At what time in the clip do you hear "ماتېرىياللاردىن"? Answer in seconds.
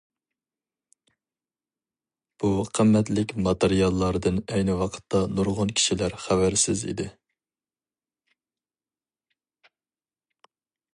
3.47-4.41